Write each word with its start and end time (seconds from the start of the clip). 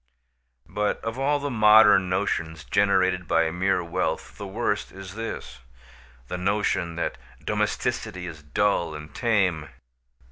But 0.67 0.99
of 1.03 1.19
all 1.19 1.37
the 1.37 1.51
modern 1.51 2.09
notions 2.09 2.63
generated 2.63 3.27
by 3.27 3.51
mere 3.51 3.83
wealth 3.83 4.35
the 4.35 4.47
worst 4.47 4.91
is 4.91 5.13
this: 5.13 5.59
the 6.27 6.39
notion 6.39 6.95
that 6.95 7.19
domesticity 7.45 8.25
is 8.25 8.41
dull 8.41 8.95
and 8.95 9.13
tame. 9.13 9.69